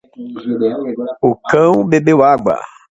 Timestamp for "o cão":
1.21-1.85